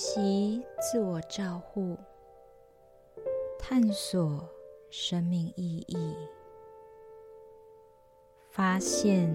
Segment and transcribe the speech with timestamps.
[0.00, 1.94] 学习自我照护，
[3.58, 4.48] 探索
[4.88, 6.16] 生命意义，
[8.48, 9.30] 发现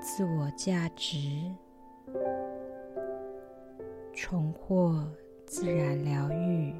[0.00, 1.16] 自我价值，
[4.12, 5.08] 重获
[5.46, 6.74] 自然疗愈。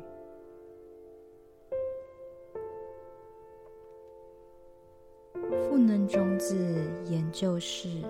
[5.62, 6.56] 赋能种子
[7.04, 8.02] 研究室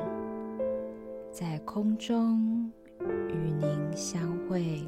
[1.31, 2.73] 在空中。
[3.29, 4.83] 与您相会。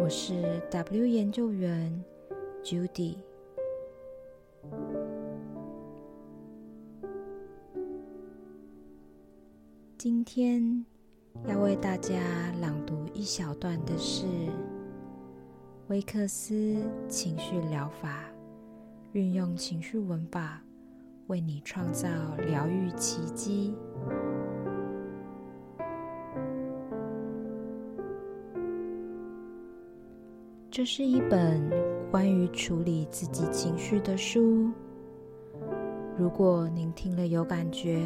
[0.00, 2.04] 我是 W 研究员
[2.62, 3.16] Judy。
[9.98, 10.84] 今天
[11.46, 12.14] 要为大家
[12.60, 14.26] 朗读一小段的是
[15.88, 16.76] 威克斯
[17.08, 18.24] 情绪疗法，
[19.12, 20.62] 运用情绪文法
[21.26, 22.08] 为你创造
[22.46, 23.74] 疗愈奇迹。
[30.76, 31.58] 这是一本
[32.10, 34.70] 关于处理自己情绪的书。
[36.18, 37.98] 如果您听了有感觉，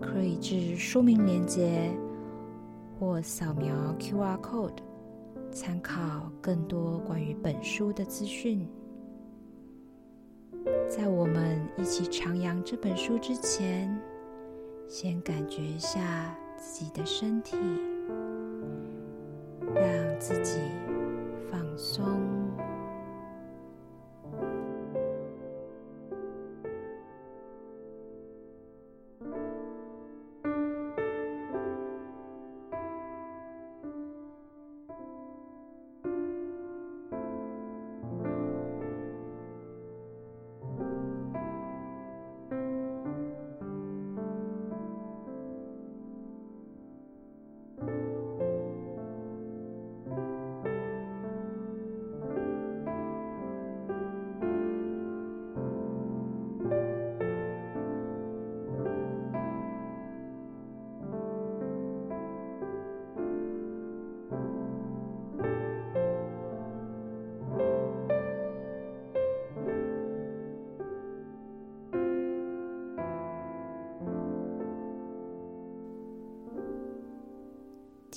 [0.00, 1.94] 可以至书名链接
[2.98, 4.78] 或扫描 QR code
[5.50, 8.66] 参考更多关于本书的资讯。
[10.88, 13.94] 在我们一起徜徉这本书之前，
[14.88, 17.58] 先感觉一下自己的身体，
[19.74, 20.58] 让自己。
[21.78, 22.27] song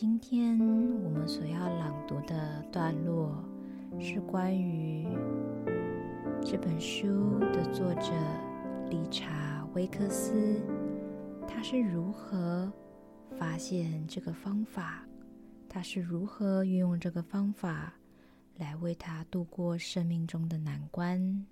[0.02, 0.58] 今天
[1.04, 3.38] 我们所要朗读的段落
[4.00, 5.06] 是关于
[6.44, 8.12] 这本书的作者
[8.90, 10.60] 理查·威克斯，
[11.48, 12.74] 他是如何
[13.38, 15.06] 发现这个方法，
[15.70, 17.94] 他是如何运用这个方法
[18.58, 21.46] 来为他度过生命中的难关。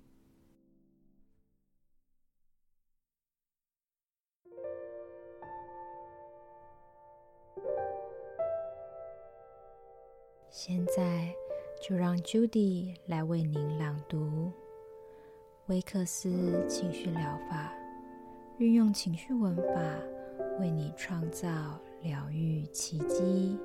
[10.50, 11.32] 现在
[11.80, 14.50] 就让 Judy 来为您朗读
[15.66, 17.72] 威克斯情绪疗法，
[18.58, 19.80] 运用情绪文法
[20.58, 21.46] 为你创造
[22.02, 23.56] 疗愈奇迹。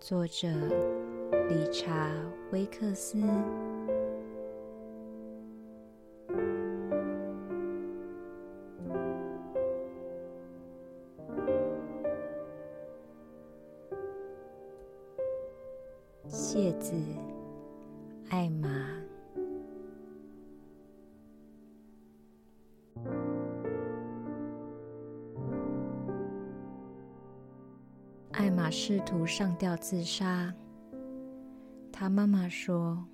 [0.00, 0.48] 作者
[1.48, 2.10] 理查·
[2.50, 3.22] 威克斯。
[16.56, 16.94] 叶子，
[18.30, 18.66] 艾玛，
[28.32, 30.50] 艾玛试图上吊自杀。
[31.92, 33.04] 她妈妈说：“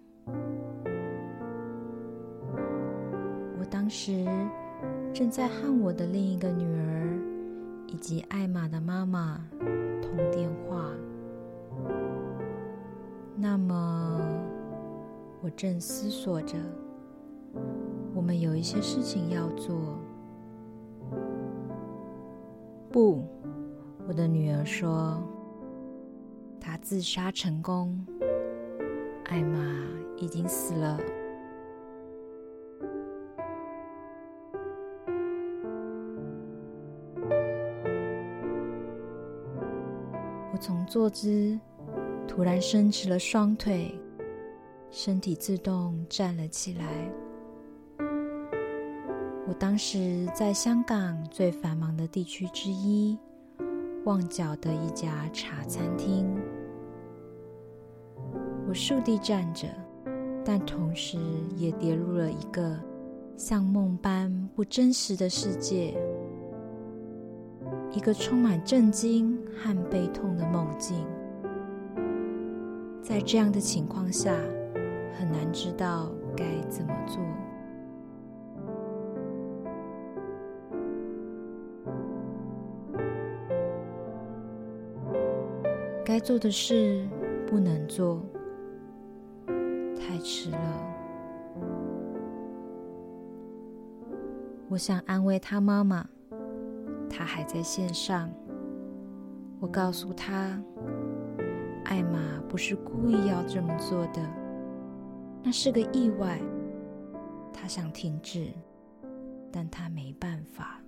[3.59, 4.25] 我当时
[5.13, 7.21] 正在和我的另一个女儿
[7.89, 9.45] 以及艾玛的妈妈
[10.01, 10.95] 通电话。”
[13.43, 14.21] 那么，
[15.41, 16.57] 我正思索着，
[18.15, 19.77] 我们有一些事情要做。
[22.89, 23.25] 不，
[24.07, 25.21] 我的女儿说，
[26.61, 28.07] 她自杀成功，
[29.25, 29.59] 艾玛
[30.17, 31.01] 已经死了。
[40.53, 41.59] 我从坐姿。
[42.35, 43.95] 突然伸直了双腿，
[44.91, 46.87] 身体自动站了起来。
[49.47, 53.19] 我当时在香港最繁忙的地区之一——
[54.07, 56.27] 旺角的一家茶餐厅。
[58.67, 59.69] 我竖地站着，
[60.43, 61.19] 但同时
[61.55, 62.81] 也跌入了一个
[63.37, 65.95] 像梦般不真实的世界，
[67.93, 70.97] 一个充满震惊和悲痛的梦境。
[73.03, 74.33] 在这样的情况下，
[75.19, 77.21] 很难知道该怎么做。
[86.05, 87.09] 该做的事
[87.47, 88.23] 不能做，
[89.97, 90.59] 太迟了。
[94.69, 96.07] 我想安慰他妈妈，
[97.11, 98.31] 他还在线上。
[99.59, 100.61] 我告诉他，
[101.85, 104.21] 艾玛不是故意要这么做的，
[105.43, 106.39] 那是个意外。
[107.53, 108.49] 他想停止，
[109.53, 110.82] 但他没办法。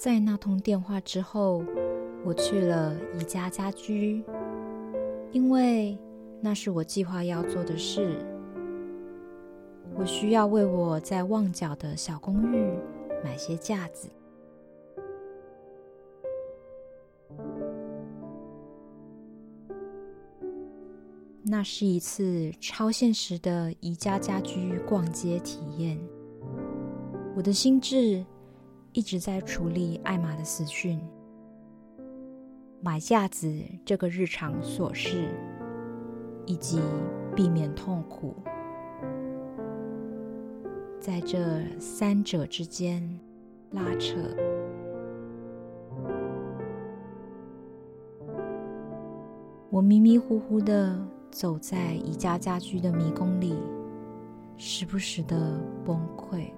[0.00, 1.62] 在那通电话之后，
[2.24, 4.24] 我去了宜家家居，
[5.30, 5.98] 因为
[6.40, 8.16] 那是我计划要做的事。
[9.94, 12.72] 我需要为我在旺角的小公寓
[13.22, 14.08] 买些架子。
[21.42, 26.00] 那是一次超现实的宜家家居逛街体验。
[27.36, 28.24] 我的心智。
[28.92, 31.00] 一直在处理艾玛的死讯，
[32.80, 33.48] 买架子
[33.84, 35.28] 这个日常琐事，
[36.44, 36.80] 以及
[37.36, 38.34] 避免痛苦，
[40.98, 43.00] 在这三者之间
[43.70, 44.16] 拉扯。
[49.70, 50.98] 我迷迷糊糊的
[51.30, 53.54] 走在宜家家居的迷宫里，
[54.56, 56.50] 时不时的崩溃。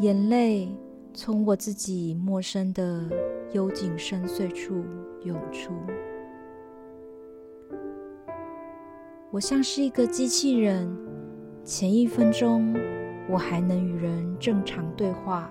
[0.00, 0.66] 眼泪
[1.12, 3.06] 从我自己陌生的
[3.52, 4.82] 幽静深邃处
[5.24, 5.74] 涌出。
[9.30, 10.90] 我像是一个机器人，
[11.64, 12.74] 前一分钟
[13.28, 15.50] 我还能与人正常对话，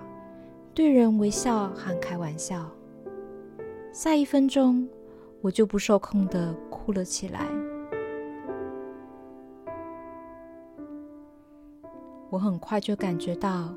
[0.74, 2.68] 对人微笑和开玩笑，
[3.92, 4.84] 下一分钟
[5.42, 7.46] 我就不受控的哭了起来。
[12.30, 13.72] 我很快就感觉到。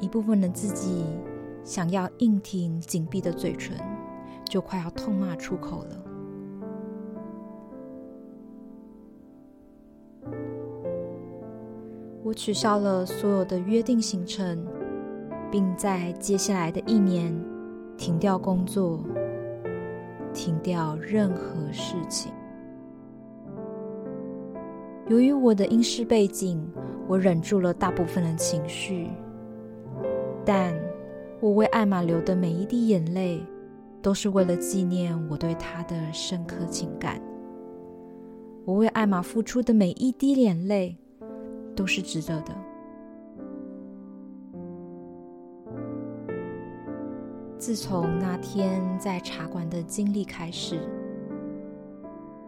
[0.00, 1.04] 一部分的自己
[1.62, 3.76] 想要硬挺紧闭的嘴唇，
[4.44, 5.96] 就快要痛骂出口了。
[12.22, 14.66] 我取消了所有的约定行程，
[15.50, 17.34] 并在接下来的一年
[17.96, 19.04] 停掉工作，
[20.32, 22.32] 停掉任何事情。
[25.08, 26.64] 由于我的因式背景，
[27.08, 29.08] 我忍住了大部分的情绪。
[30.44, 30.74] 但
[31.40, 33.42] 我为艾玛流的每一滴眼泪，
[34.02, 37.20] 都是为了纪念我对她的深刻情感。
[38.64, 40.96] 我为艾玛付出的每一滴眼泪，
[41.74, 42.54] 都是值得的。
[47.58, 50.80] 自从那天在茶馆的经历开始，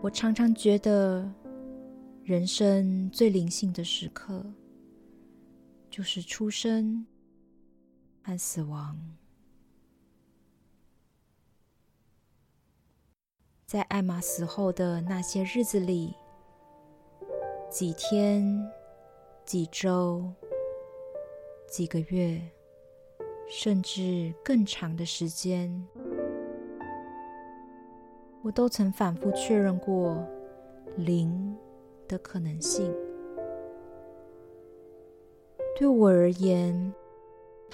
[0.00, 1.30] 我常常觉得，
[2.24, 4.44] 人生最灵性的时刻，
[5.90, 7.06] 就是出生。
[8.24, 8.96] 和死亡，
[13.66, 16.14] 在艾玛死后的那些日子里，
[17.68, 18.70] 几天、
[19.44, 20.32] 几周、
[21.66, 22.40] 几个月，
[23.48, 25.86] 甚至更长的时间，
[28.42, 30.24] 我都曾反复确认过
[30.96, 31.56] 零
[32.06, 32.94] 的可能性。
[35.76, 36.94] 对我而言，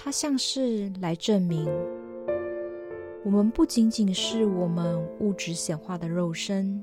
[0.01, 1.67] 它像是来证明，
[3.25, 6.81] 我们不仅仅是我们物质显化的肉身，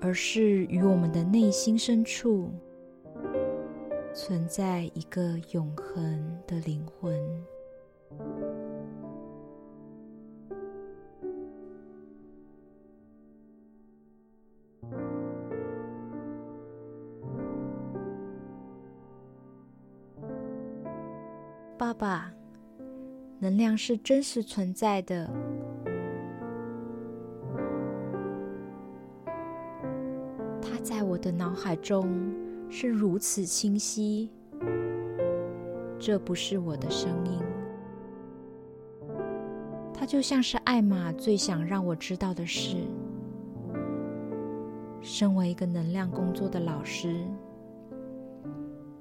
[0.00, 2.50] 而是与我们的内心深处
[4.12, 7.16] 存在一个永恒的灵魂。
[21.90, 22.32] 爸爸，
[23.40, 25.28] 能量是真实存在的，
[30.62, 32.32] 它在我的脑海中
[32.68, 34.30] 是如此清晰。
[35.98, 37.40] 这不是我的声音，
[39.92, 42.76] 它就像是艾玛最想让我知道的事。
[45.00, 47.26] 身为一个能量工作的老师，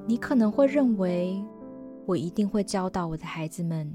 [0.07, 1.39] 你可能会认为
[2.09, 3.87] 我一定会教导我的孩子们，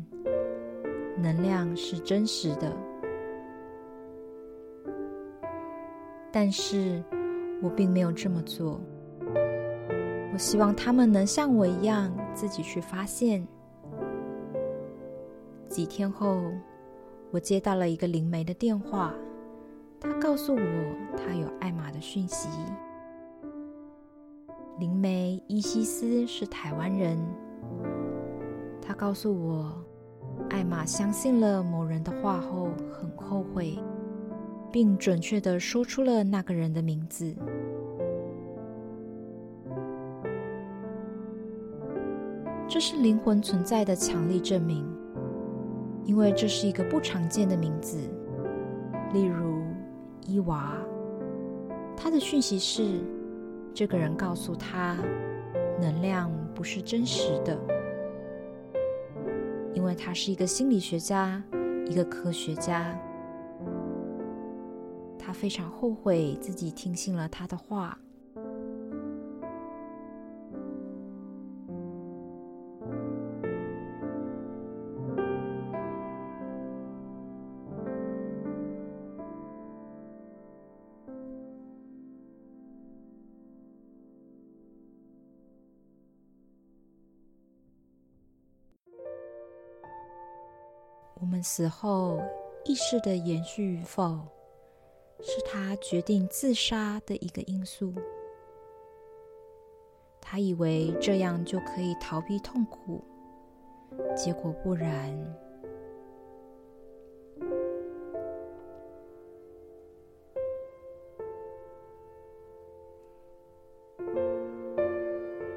[1.18, 2.73] 能量是真实的。
[6.30, 7.02] 但是
[7.61, 8.80] 我并没有这么做。
[10.33, 13.44] 我希望他们能像我一样，自己去发现。
[15.66, 16.40] 几天后，
[17.33, 19.12] 我接到了一个灵媒的电话，
[19.99, 22.49] 他告诉我他有艾玛的讯息。
[24.78, 27.18] 灵媒伊西斯是台湾人，
[28.87, 29.73] 他告诉我，
[30.50, 33.79] 艾玛相信了某人的话后很后悔，
[34.71, 37.35] 并准确的说出了那个人的名字。
[42.69, 44.85] 这是灵魂存在的强力证明，
[46.05, 47.99] 因为这是一个不常见的名字。
[49.12, 49.62] 例如
[50.26, 50.76] 伊娃，
[51.97, 53.00] 他的讯息是：
[53.73, 54.97] 这个人告诉他，
[55.81, 57.57] 能量不是真实的，
[59.95, 61.43] 他是一个心理学家，
[61.87, 62.99] 一个科学家。
[65.19, 67.99] 他非常后悔自己听信了他的话。
[91.45, 92.19] 死后
[92.65, 94.19] 意识的延续与否，
[95.21, 97.93] 是他决定自杀的一个因素。
[100.23, 103.05] 他以为这样就可以逃避痛苦，
[104.17, 105.15] 结果不然。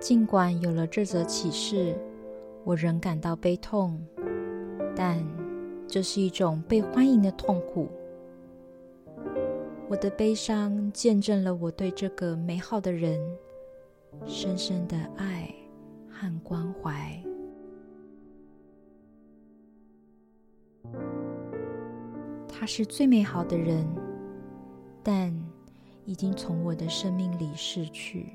[0.01, 1.97] 尽管有了这则启示，
[2.65, 4.05] 我仍感到悲痛，
[4.93, 5.46] 但。
[5.87, 7.87] 这是一种被欢迎的痛苦。
[9.89, 13.19] 我的悲伤见证了我对这个美好的人
[14.25, 15.49] 深深的爱
[16.09, 17.23] 和关怀。
[22.49, 23.87] 他是最美好的人，
[25.01, 25.33] 但
[26.05, 28.33] 已经从我的生命里逝去。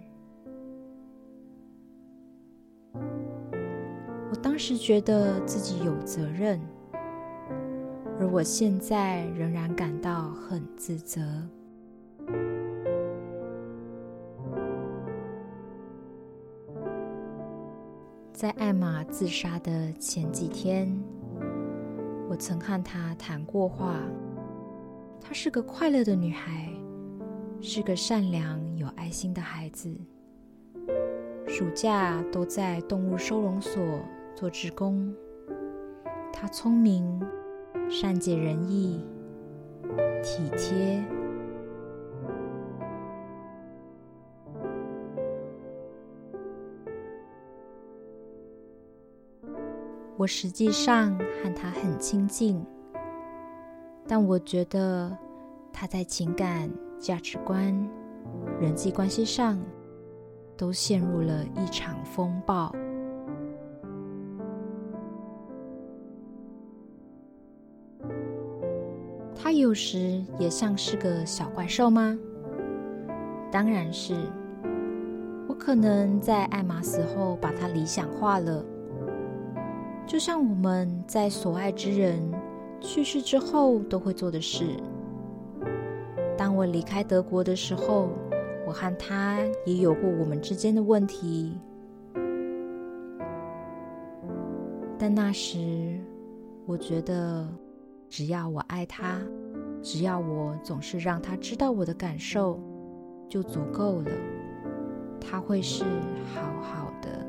[2.94, 6.58] 我当时觉得自己有责任。
[8.22, 11.20] 而我现在仍然感到很自责。
[18.32, 20.96] 在艾玛自杀的前几天，
[22.30, 23.96] 我曾和她谈过话。
[25.20, 26.72] 她是个快乐的女孩，
[27.60, 29.92] 是个善良有爱心的孩子。
[31.48, 33.82] 暑假都在动物收容所
[34.36, 35.12] 做志工。
[36.32, 37.20] 她聪明。
[37.88, 39.04] 善解人意，
[40.22, 41.02] 体贴。
[50.16, 52.64] 我实际上和他很亲近，
[54.06, 55.16] 但我觉得
[55.72, 57.74] 他在情感、价值观、
[58.60, 59.60] 人际关系上
[60.56, 62.72] 都陷入了一场风暴。
[69.58, 72.18] 有时也像是个小怪兽吗？
[73.50, 74.14] 当然是。
[75.48, 78.64] 我可能在艾玛死后把它理想化了，
[80.06, 82.22] 就像我们在所爱之人
[82.80, 84.64] 去世之后都会做的事。
[86.38, 88.08] 当我离开德国的时候，
[88.66, 91.56] 我和他也有过我们之间的问题，
[94.98, 96.00] 但那时
[96.64, 97.46] 我觉得，
[98.08, 99.20] 只要我爱他。
[99.82, 102.58] 只要我总是让他知道我的感受，
[103.28, 104.10] 就足够了。
[105.20, 105.84] 他会是
[106.34, 107.26] 好好的。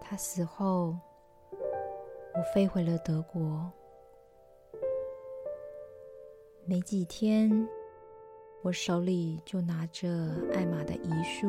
[0.00, 0.98] 他死后，
[2.34, 3.70] 我飞回了德国。
[6.66, 7.68] 没几天。
[8.62, 10.08] 我手里就拿着
[10.52, 11.48] 艾玛的遗书，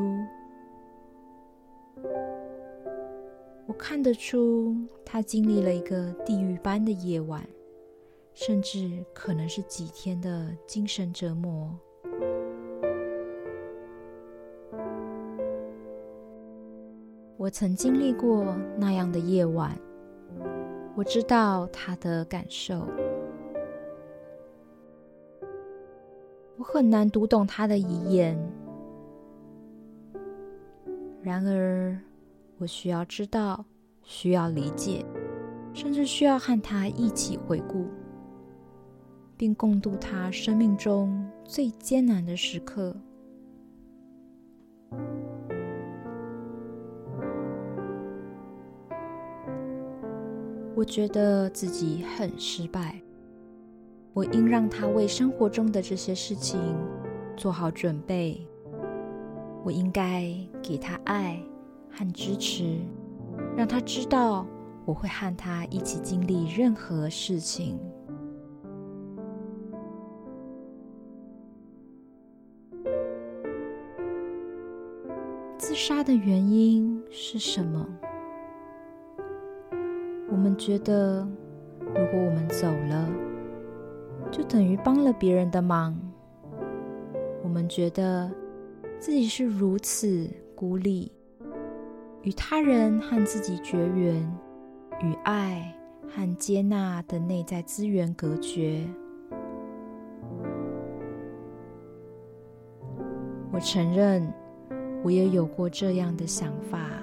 [3.67, 4.73] 我看得出
[5.05, 7.45] 他经历了一个地狱般的夜晚，
[8.33, 11.77] 甚至可能是几天的精神折磨。
[17.35, 19.77] 我曾经历过那样的夜晚，
[20.95, 22.87] 我知道他的感受。
[26.61, 28.37] 我很难读懂他的遗言，
[31.23, 31.99] 然而
[32.59, 33.65] 我需要知道，
[34.03, 35.03] 需要理解，
[35.73, 37.87] 甚至需要和他一起回顾，
[39.35, 42.95] 并共度他生命中最艰难的时刻。
[50.75, 53.01] 我觉得自己很失败，
[54.13, 56.59] 我应让他为生活中的这些事情
[57.37, 58.45] 做好准备。
[59.63, 61.41] 我应该给他爱
[61.89, 62.79] 和支持，
[63.55, 64.45] 让他知道
[64.85, 67.79] 我会和他一起经历任何事情。
[75.57, 77.87] 自杀的原因是什么？
[80.29, 81.25] 我们觉得，
[81.79, 83.09] 如果我们走了，
[84.31, 85.99] 就等于帮了别人的忙。
[87.43, 88.31] 我们觉得
[88.97, 91.11] 自己是如此孤立，
[92.21, 94.15] 与他人和自己绝缘，
[95.01, 95.75] 与爱
[96.07, 98.87] 和接纳的内在资源隔绝。
[103.51, 104.31] 我承认，
[105.03, 107.00] 我也有过这样的想法。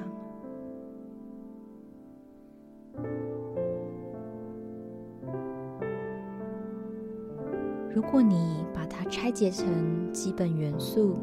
[7.99, 11.19] 如果你把它拆解成基本元素，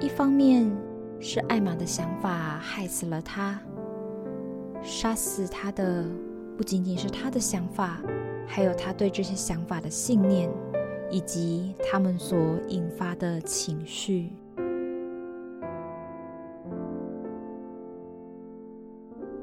[0.00, 0.68] 一方面
[1.20, 3.56] 是艾玛的想法害死了他，
[4.82, 6.04] 杀死他的
[6.58, 8.02] 不仅仅是他的想法，
[8.44, 10.50] 还有他对这些想法的信念，
[11.12, 14.32] 以及他们所引发的情绪。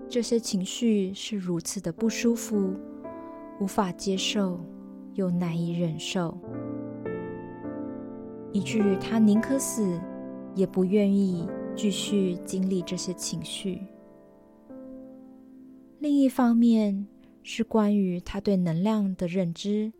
[0.09, 2.73] 这些情绪是如此的不舒服，
[3.61, 4.59] 无法接受。
[5.13, 6.37] 又难以忍受，
[8.51, 9.99] 以至于他宁可死，
[10.55, 13.81] 也不愿意继续经历这些情绪。
[15.99, 17.07] 另一方面，
[17.43, 19.93] 是关于他对能量的认知，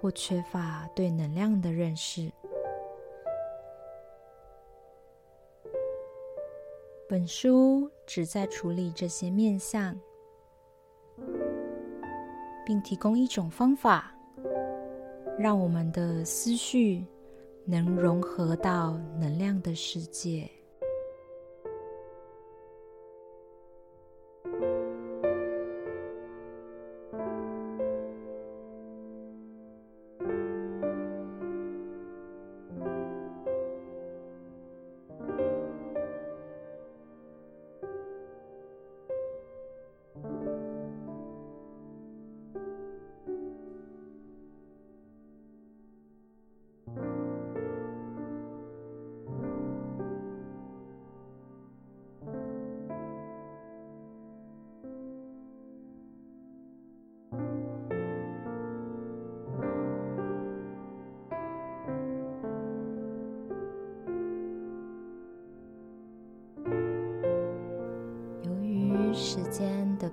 [0.00, 2.30] 或缺乏对能量的认识。
[7.08, 9.98] 本书旨在处理这些面相，
[12.64, 14.11] 并提供一种方法。
[15.38, 17.04] 让我们的思绪
[17.64, 20.48] 能融合到能量的世界。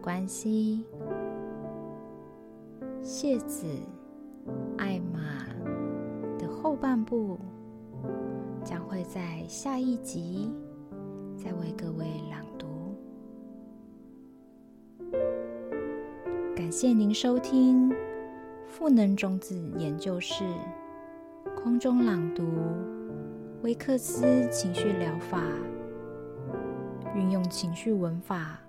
[0.01, 0.83] 关系，
[3.01, 3.67] 谢子
[4.77, 5.45] 艾玛
[6.37, 7.37] 的后半部
[8.63, 10.51] 将会在下一集
[11.35, 12.95] 再为各位朗读。
[16.55, 17.93] 感谢您收听
[18.67, 20.45] 赋能种子研究室
[21.55, 22.43] 空中朗读
[23.63, 25.43] 威克斯情绪疗法，
[27.15, 28.59] 运用情绪文法。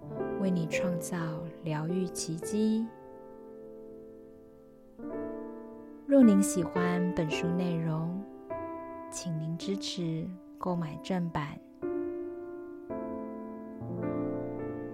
[0.41, 1.17] 为你创造
[1.65, 2.87] 疗愈奇迹。
[6.07, 8.19] 若您喜欢本书内容，
[9.11, 10.27] 请您支持
[10.57, 11.61] 购买正版。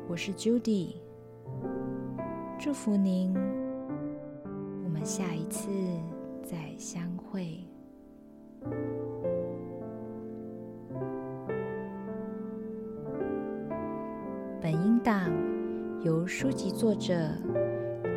[0.08, 0.96] 我是 Judy，
[2.58, 3.32] 祝福您，
[4.82, 5.68] 我们下一次
[6.42, 7.60] 再相会。
[14.60, 15.30] 本音档
[16.06, 17.12] 由书籍作者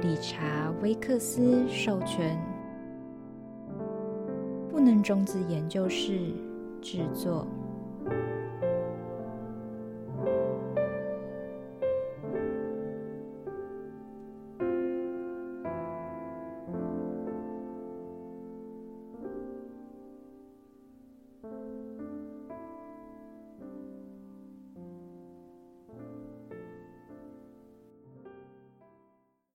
[0.04, 2.40] 理查·威克斯授权，
[4.70, 6.20] 不能种子研究室
[6.84, 7.48] 制作。